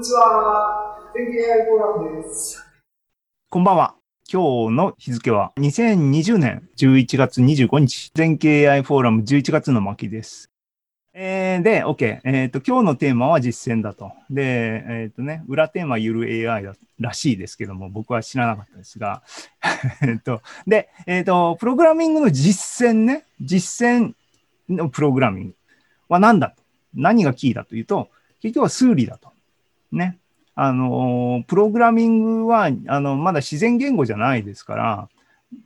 [0.00, 0.96] にちは。
[1.12, 2.64] 天気 AI フォーラムです。
[3.50, 3.96] こんばんは。
[4.32, 10.50] 今日の日付は2020年11月25日、全経 AI フォーラム11月の巻です。
[11.12, 12.20] えー、で、OK。
[12.24, 14.12] えっ、と、今日のテーマは実践だと。
[14.30, 19.22] で、えっ、とね、裏テーマゆる AI だらしいですけども、僕は知らなかったですが、
[20.00, 24.14] えっと、で、えっ、と、プログラミングの実践ね、実践
[24.66, 25.54] のプログラミング
[26.08, 26.62] は何だと？
[26.94, 28.08] 何がキーだというと、
[28.40, 29.30] 結局は数理だと。
[29.92, 30.18] ね。
[30.54, 35.08] あの、プログラミングは、あの、まだ自然言語じゃないですから、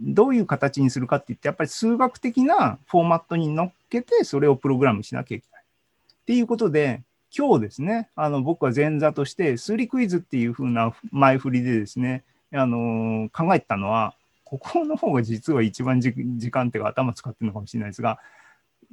[0.00, 5.62] どういう形にするかって言って、やっぱり数学的なフォーマットに乗っけて、それをプログラムしなきゃいけない。
[5.62, 7.02] っていうことで、
[7.36, 14.14] 今日ですね、あの、僕は前座として、数理クイズっていう風な前振りでですね、あの、考えてたのは、
[14.44, 16.12] ここの方が実は一番時
[16.50, 18.18] 間っていうか頭使ってるのかもしれないですが、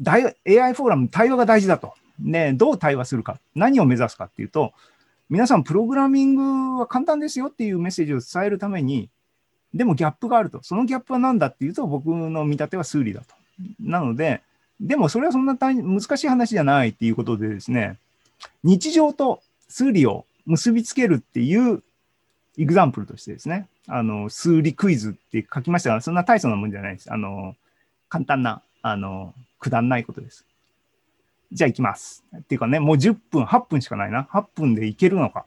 [0.05, 0.21] AI
[0.73, 1.95] フォーラム、対話が大事だと。
[2.19, 4.73] で、どう対話するか、何を目指すかっていうと、
[5.29, 9.09] 皆さん、プログラミングは簡単ですよっていうメッセージを伝えるために、
[9.73, 10.63] でもギャップがあると。
[10.63, 13.35] そのギャップは何だっていうと、僕の見立ては数理だと。
[13.79, 14.41] なので、
[14.79, 17.97] でもそれはそんな難しい話じゃないっていうことでですね、
[18.63, 21.83] 日常と数理を結びつけるっていう
[22.57, 27.11] エグザンプルとしてですね、あの、数理クイズって書きましたが、そんな大層なもんじゃないです。
[27.11, 27.55] あの、
[28.07, 30.45] 簡単な、あの、くだんないことです。
[31.51, 32.25] じゃあ行きます。
[32.35, 34.27] っていうかね、もう10分、8分しかないな。
[34.31, 35.45] 8分でいけるのか。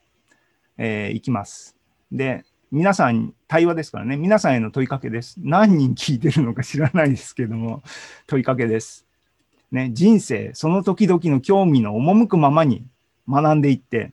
[0.79, 1.77] えー、行きます。
[2.11, 5.37] で、皆さん、対話ですからね、皆さんへの問いかけです。
[5.39, 7.83] 何人聞いてるのか知らないですけども、
[8.27, 9.07] 問いかけです。
[9.73, 12.87] ね、人生、その時々の興味の赴くままに
[13.29, 14.13] 学んでいって、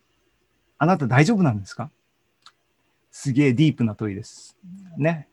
[0.77, 1.89] あなた大丈夫なんですか？
[3.11, 4.57] すげえディープな問いです。
[4.97, 5.27] ね。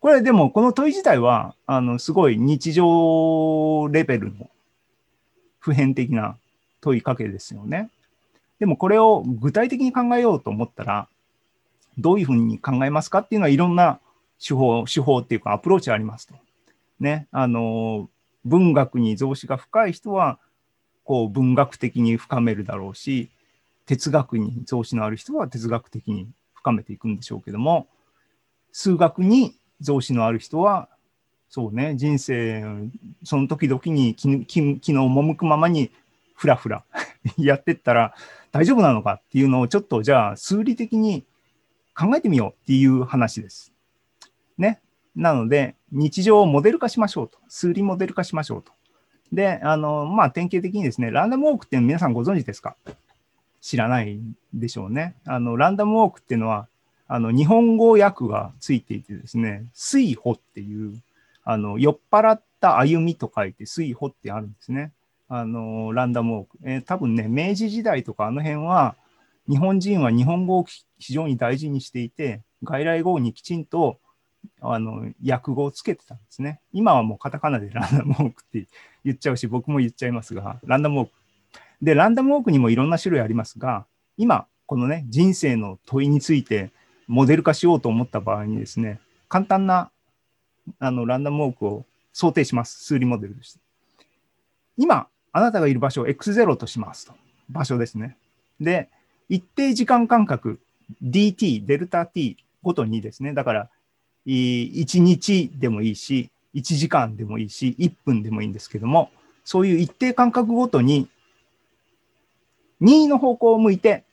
[0.00, 4.50] これでも、この問い自体は、あの、すごい日常レベルの
[5.64, 6.36] 普遍的な
[6.82, 7.88] 問いかけですよね。
[8.58, 11.08] でもこれを具体的に考えようと思ったら、
[11.96, 13.98] どういうふうに考えますかっていうのはいろんな
[14.38, 16.34] 手法、手法っていうかアプローチありますと。
[17.00, 17.28] ね。
[17.32, 18.10] あの、
[18.44, 20.38] 文学に増資が深い人は、
[21.02, 23.30] こう文学的に深めるだろうし、
[23.86, 27.86] 哲学に増資のある人は哲学的に深めていくんでしょうけども、
[28.70, 30.90] 数学に増資のある人は、
[31.54, 32.64] そうね、人生、
[33.22, 35.92] その時々に気気気の赴くままに
[36.34, 36.82] ふらふら
[37.38, 38.12] やってったら
[38.50, 41.24] 大丈夫なのかっていうのをちょっとじゃあ数理的に
[41.96, 43.72] 考えてみようっていう話です。
[44.58, 44.80] ね。
[45.14, 47.38] なので、日常をモデル化しましょうと。
[47.46, 48.72] 数理モデル化しましょうと。
[49.32, 52.74] で、あの、まあ、典型的にですね、ランダムウォークって皆さんご存知ですか？
[53.60, 54.18] 知らない
[54.52, 55.14] でしょうね。
[55.24, 56.66] あの、ランダムウォークっていうのは、
[57.06, 61.00] あの、日本語訳がついていてですね、水歩っていう、
[61.44, 64.92] あの、酔っ払った歩みと書いて水歩ってあるんですね。
[65.28, 66.58] あの、ランダムウォーク。
[66.64, 68.96] えー、多分ね、明治時代とかあの辺は、
[69.48, 70.66] 日本人は日本語を
[70.98, 73.98] 非常に大事にしていて、外来語にきちんと
[74.60, 76.60] あの訳語をつけてたんですね。
[76.72, 78.66] 今はもうカタカナでランダムウォークって
[79.04, 81.12] 言っちゃうし、僕も言っちゃいますが、ランダムウォーク。
[81.82, 86.70] で、ランダムウォークにもいろんな種類ありますが、今、このね、人生の問いについて
[87.06, 89.90] モデル化しようと思った場合にですね、簡単な
[90.78, 92.84] あのランダムウォークを想定します。
[92.84, 93.60] 数理モデルとして。
[94.76, 97.12] 今、あなたがいる場所を X0 としますと。
[97.48, 98.16] 場所ですね。
[98.60, 98.88] で、
[99.28, 100.60] 一定時間間隔、
[101.02, 103.70] dt、デルタ t ごとにですね、だから、
[104.26, 109.10] 1日でもいいし、1時間でもいいし、1分でもいいんですけども、
[109.44, 111.08] そういう一定間隔ごとに、
[112.80, 114.04] 2の方向を向いて、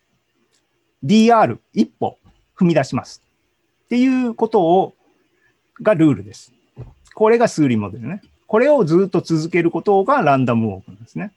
[1.03, 2.17] dr 一歩
[2.57, 3.21] 踏み出します。
[3.85, 4.95] っていうことを、
[5.81, 6.53] がルールです。
[7.13, 8.21] これが数理モデルね。
[8.47, 11.31] これをずっと続けることがランダムウォークなんですね。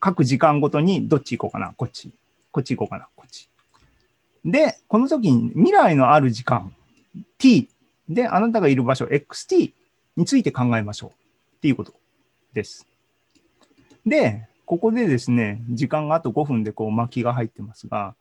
[0.00, 2.12] 各時間ごとにどっち行こうかな、こっち。
[2.50, 3.48] こっち行こうかな、こっち。
[4.44, 6.74] で、この時に未来のある時間、
[7.38, 7.68] t
[8.08, 9.72] であなたがいる場所、xt
[10.16, 11.94] について考えましょうっていうこと
[12.52, 12.86] です。
[14.04, 18.14] で、ここでですね、時間があと5分でこう巻きが入ってますが、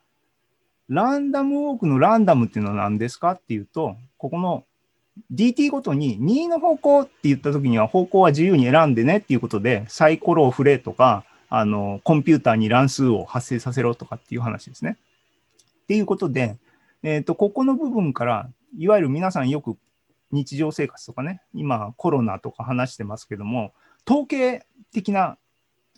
[0.90, 4.66] ランダムウォークのランダムっていうのは何ですかっていうと、ここの
[5.34, 14.98] dt ごとに2の方向って言った時には方向は自由に選んでねっていうことでサイコロを振れとか、あの、コンピューターに乱数を発生させろとかっていう話ですね。
[15.84, 16.58] っていうことで、
[17.04, 19.76] えっ、ー、と、ここの部分から、いわゆる皆さんよく
[20.32, 23.74] 日常生活とかね、今コロナとか話してますけども、
[24.10, 25.38] 統計的な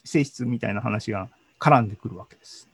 [0.03, 1.29] 性質みたいな話が
[1.59, 2.67] 絡んでくるわけです。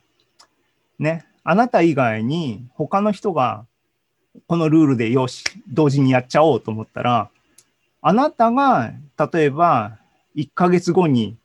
[0.98, 1.26] ね。
[1.44, 3.66] あなた以外に他の人が
[4.48, 7.30] このルールでよし、同時にやっちゃおうと思ったら、
[8.02, 8.94] あなたが
[9.34, 9.98] 例えば
[10.36, 11.38] 1ヶ月後に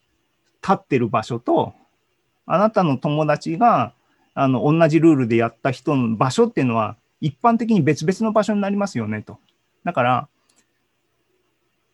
[0.62, 1.74] 立ってる場所と、
[2.46, 3.92] あなたの友達が
[4.34, 9.38] あの、同じルールでやった人の場所っていうのは、一般的に別々の場所になりますよね、と。
[9.84, 10.28] だから、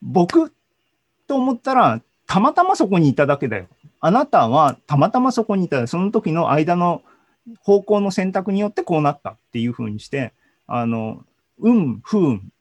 [0.01, 0.51] 僕
[1.27, 3.67] と思ったら、たまたまそこにいただけだよ。
[3.99, 7.03] あなたはたまたまそこにいた、その時の間の
[7.59, 10.33] 方向の選択によってこうなったっていうふうにして、
[10.73, 11.25] あの、
[11.59, 12.51] 運、不運、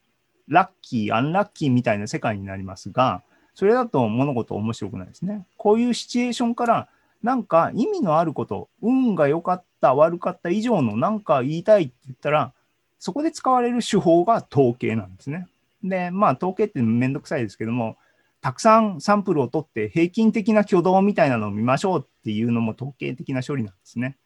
[0.49, 3.23] ラッキー、アンラッキーみたいな世界になりますが、
[3.55, 5.47] それだと物事面白くないですね。
[5.57, 6.89] こういうシチュエーションから、
[7.23, 12.53] なんか意味のあること、運が良かった、悪かった以上のなんか言いたいって言ったら、
[12.99, 15.47] そこで使われる手法が統計なんですね。
[15.85, 17.97] で、まあ統計ってめんどくさいですけども、
[18.41, 24.17] たくさんサンプルを取って平均的な挙動みたいなのを見ましょうっていうのも統計的な処理なんですね。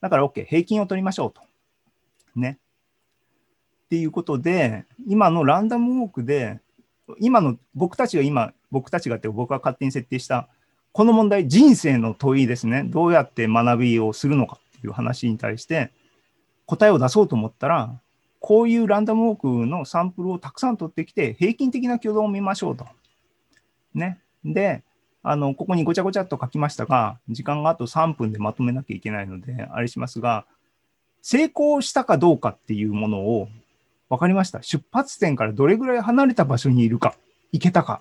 [0.00, 1.42] だから OK、平均を取りましょうと。
[2.36, 2.58] ね。
[3.84, 6.60] っていうことで、今のランダムウォークで、
[7.20, 10.48] 今の僕たちが今、僕たちがって僕が勝手に設定した、
[10.92, 12.84] この問題、人生の問いですね。
[12.84, 15.90] どうやって学びをするのかっていう話に対して、
[16.66, 18.00] 答えを出そうと思ったら、
[18.40, 22.86] こういうランダムウォークのサンプルをたくさん取ってきて、平均的な挙動を見ましょうと。
[23.94, 24.20] ね。
[24.44, 24.82] で、
[25.22, 30.44] あの、ここにごちゃごちゃっと書きましたが、時間があと3分でまとめなきゃいけないので、あれしますが、
[31.22, 33.48] 成功したかどうかっていうものを、
[34.14, 34.62] わかりました。
[34.62, 37.16] 出発点からどれぐらい離れた場所にいるか、
[37.50, 38.00] 行けたか。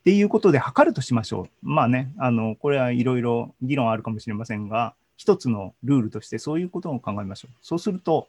[0.00, 1.68] っていうことで測るとしましょう。
[1.68, 7.56] まあね、あの、これはいろいろ議論あるかもしれませんが、一つのルールとしてそういうことを考えましょう。
[7.60, 8.28] そうすると、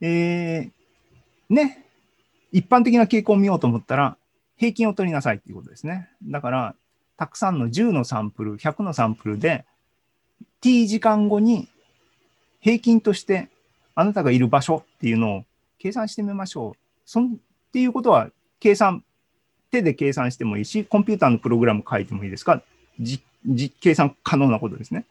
[0.00, 1.84] えー、ね、
[2.50, 4.16] 一般的な傾向を見ようと思ったら、
[4.56, 6.08] 平均を取りなさいっていうことですね。
[6.22, 6.74] だから、
[7.18, 9.66] たくさんの10のサンプル、100のサンプルで、
[10.62, 11.68] t 時間後に
[12.60, 13.50] 平均として
[13.94, 15.44] あなたがいる場所っていうのを
[15.78, 16.78] 計算してみましょう。
[17.04, 17.36] そんっ
[17.72, 18.30] ていうことは、
[18.60, 19.04] 計算、
[19.70, 22.62] 手で計算してもいいし、コンピューターのプログラム書いてもいいですか？
[23.00, 25.04] じじ計算可能なことですね。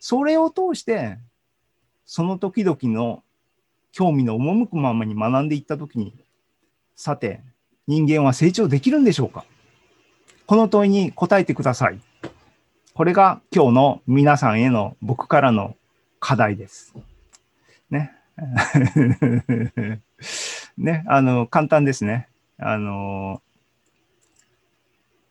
[0.00, 1.18] それを通して、
[2.06, 3.22] その時々の
[3.92, 6.14] 興味の赴くままに学んでいったときに、
[6.94, 7.40] さて、
[7.86, 9.44] 人間は成長できるんでしょうか？
[10.46, 12.00] この問いに答えてください。
[12.94, 15.76] これが今日の皆さんへの僕からの
[16.20, 16.94] 課題です。
[17.90, 18.12] ね。
[20.76, 22.28] ね、あの、簡単ですね。
[22.58, 23.40] あの、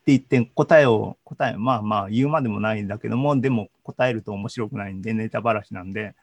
[0.02, 6.14] って言って答えを、答え、まあまあ言うまでもないんだけども、でも答えると面白くないんで、ネタばらしなんで、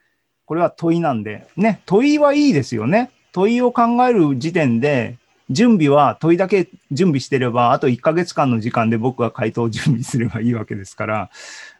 [0.45, 3.12] これは問いなんで、ね、問いはいいですよね。
[3.31, 5.18] 問いを考える時点で、
[5.50, 11.30] 準備は問いだけ準備してれば、あと1ヶ月間の時間で僕が回答を準備すればいいわけですから、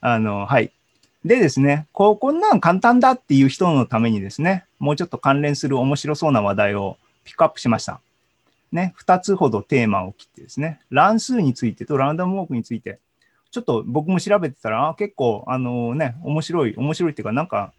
[0.02, 0.72] あの、はい。
[1.24, 8.02] でですね、こう、こんなん簡単だっていう人のためにですね、もうちょっと関連する面白そうな話題をピックアップしました。
[8.72, 13.00] ね、2つほどテーマを切ってですね、乱数についてとランダムウォークについて、
[13.52, 17.74] ちょっと僕も調べてたら、結構、あのね、面白い、面白いっていうか、なんか、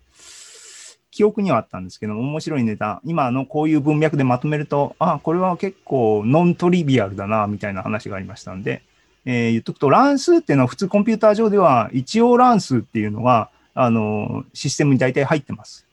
[1.11, 8.83] 記憶にはあったんですけど、面白いネタ、今のこういう文脈でまとめると、あ、これは結構ノントリビアルだな、みたいな話がありましたんで、
[9.25, 15.87] えー言っとくと、乱数っていうのは普通コンピューター上では一応乱数っていうのが、あの、システムに大体入ってます。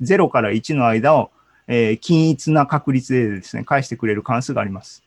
[0.00, 1.30] 0から1の間を、
[1.66, 5.02] えー均一な確率でですね、返してくれる関数があります。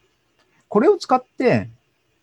[0.67, 1.69] これを使って、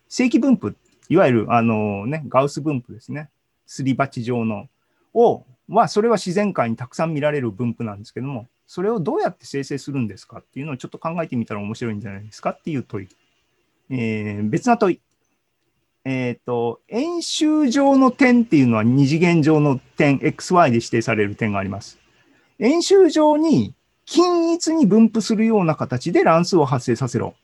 [0.07, 0.75] 正規分布、
[1.09, 3.29] いわゆる、あのね、ガウス分布ですね。
[3.65, 4.67] すり鉢状の、
[5.13, 13.07] を、は、それは自然界にたくさん見られる分布なんですけども、それをどうやって生成するんですかっていうのをちょっと考えてみたら面白いんじゃないですかっていう問い。
[13.89, 14.99] えー別な問い。
[16.11, 21.99] えっ、と、円周上の点っていうのは二次元上の点、XY で指定される点があります。
[22.57, 23.75] 円周上に
[24.05, 27.35] 均一に分布するような形で乱数を発生させろ。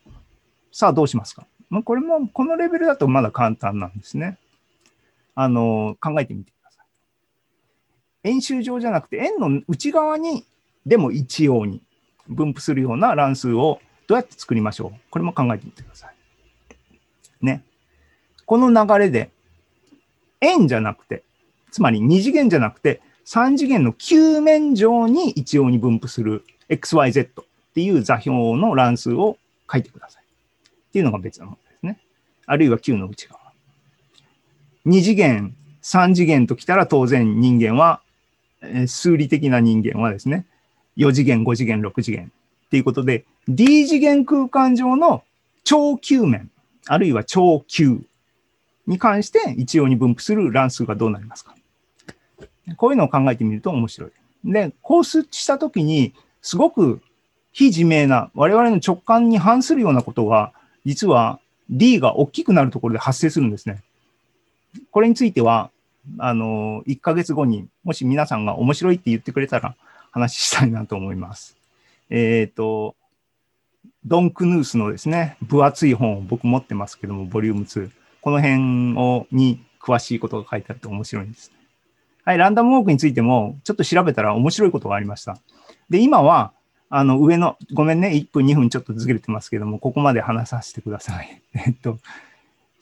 [0.72, 1.46] さあ、どうしますか？
[1.70, 4.40] まこれも、このレベルだとまだ簡単なんですね。
[5.36, 6.86] あの、考えてみてください。
[8.24, 10.44] 円周上じゃなくて、円の内側に、
[10.88, 11.84] でも一様に
[12.28, 15.00] 分布するような乱数をどうやって作りましょう？
[15.12, 16.16] これも考えてみてください。
[17.46, 17.64] ね。
[18.46, 19.32] この流れで、
[20.42, 21.24] 円じゃなくて、
[21.72, 29.38] つまり二次元じゃなくて、三次元の球面上に一様に分布する XYZ っていう座標の乱数を
[29.72, 30.24] 書いてください。
[30.24, 32.00] っていうのが別なものですね。
[32.46, 33.42] あるいは球の内側。
[34.86, 38.02] 二次元、三次元ときたら当然人間は、
[38.62, 40.46] え数理的な人間はですね、
[40.98, 42.32] 4次元、5次元、6次元
[42.68, 45.24] っていうことで、D 次元空間上の
[45.64, 46.52] 超球面、
[46.86, 48.02] あるいは超球
[48.88, 51.56] に関して一様に分布する乱数がどうなりますか
[52.78, 54.12] こういうのを考えてみると面白い。
[54.44, 57.02] で、こうしたときに、すごく
[57.52, 60.52] 非自明な、我々の直感に反するようなことが、
[60.86, 61.40] 実は
[61.70, 63.82] D が大きくなるところで発生するんですね。
[64.92, 65.72] これについては、
[66.20, 69.76] あの、1ヶ月後にもし皆さんが面白いって言ってくれたら
[70.12, 71.58] 話したいなと思います。
[72.10, 72.96] えっ、と、
[74.06, 77.90] ドン・クヌースのですね、分厚い本を僕持ってますけども、ボリューム2。
[78.26, 81.52] この辺をに詳しいことが書いてあって面白いんです。
[82.24, 85.38] はい、ランダムウォークについてもちょっと調べたら面白いことがありました。
[85.92, 86.52] で、今は、
[86.90, 91.40] あの、上の、ごめんね、1分、2分ちょっとずれてますけども、ここまで話させてください。
[91.54, 92.00] えっと、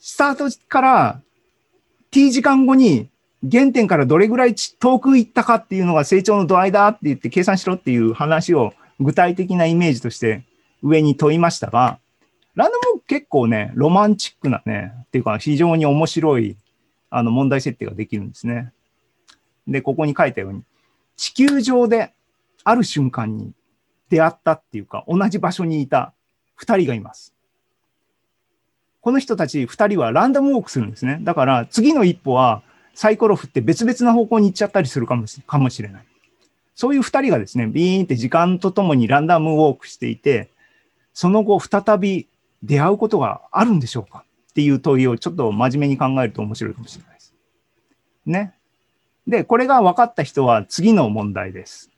[0.00, 1.20] スタートから
[2.10, 3.10] t 時間後に
[3.52, 10.46] 原点からどれぐらい遠く行ったかっていうのが成長の度合いだって言って計算しろっていう話を具体的なイメージとして
[10.82, 11.98] 上に問いましたが、
[12.54, 16.56] ランダム結構ね、ロマンチックなね、っていうか非常に面白い
[17.10, 18.72] あの問題設定ができるんですね。
[19.68, 20.62] で、ここに書いたように、
[21.16, 22.12] 地球上で
[22.64, 23.52] ある瞬間に
[24.10, 26.12] 出会ったっていうか、同じ場所にいた
[26.60, 27.34] 2人がいます。
[29.00, 31.18] この人たち2人はランダムウォークするんですね。
[31.20, 32.62] だから次の一歩は
[32.94, 36.04] サイコロ振って別々な方向に行っちゃったりするかもしかもしれない。
[36.74, 40.48] そういう2人がですね、ビーンって時間とともにランダムウォークしていて、
[41.12, 42.26] その後再び
[42.64, 44.24] 出会うことがあるんでしょうか？
[44.50, 47.34] っていう問いをちょっと真面目に考えると面白いかもしれないです。
[48.26, 48.54] ね。
[49.26, 51.90] で、これが分かった人は次の問題です。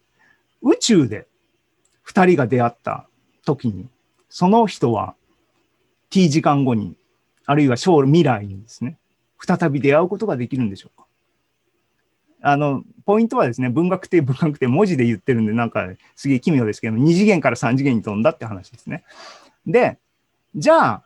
[0.62, 1.26] 宇宙で
[2.06, 3.06] 2人が出会った
[3.44, 3.88] 時に、
[4.28, 5.14] その人は
[6.10, 6.96] t 時間後に、
[7.44, 8.96] あるいは将未来にですね、
[9.38, 11.06] 再び出会うことができるんでしょうか？
[12.42, 19.04] あの、ポイントはですね、文学的文学的文字で言ってるんで、なんかすげえ奇妙ですけど、2次元から3次元に飛んだって話ですね。
[19.66, 19.98] で、
[20.56, 21.02] じゃあ、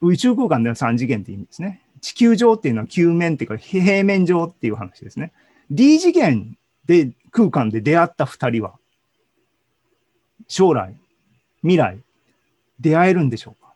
[0.00, 1.82] 宇宙空間では3次元って意味ですね。
[2.00, 5.32] 地球上っていうのは球面っていうか平面上っていう話ですね。
[5.70, 8.74] D 次元で空間で出会った2人は、
[10.48, 10.96] 将来、
[11.62, 11.98] 未来、
[12.80, 13.72] 出会えるんでしょうか？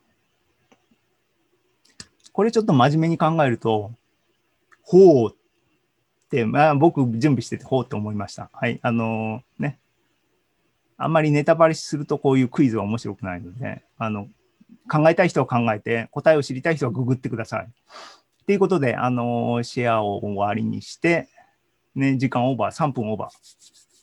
[2.32, 3.92] これちょっと真面目に考えると、
[4.82, 5.36] ほうっ
[6.30, 8.50] て、まあ、僕準備しててほうって思いました。
[8.52, 8.78] はい。
[8.82, 9.78] あのーね。
[10.96, 14.28] あんまりネタバレするとこういうクイズは面白くないので、あの、
[14.88, 17.68] 考えたい人は考えて、答えを知りたい人はググってください。
[18.46, 21.28] ということで、あのシェアを終わりにして、
[21.94, 23.89] ね、時間オーバー、3分オーバー。